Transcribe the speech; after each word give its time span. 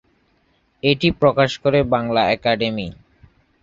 এটি 0.83 1.07
প্রকাশ 1.21 1.51
করে 1.63 1.79
বাংলা 1.93 2.21
একাডেমি। 2.29 2.87